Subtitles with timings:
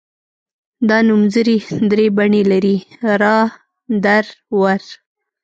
[0.89, 1.57] دا نومځري
[1.91, 2.77] درې بڼې لري
[3.21, 3.37] را
[4.03, 4.25] در
[4.59, 4.81] ور.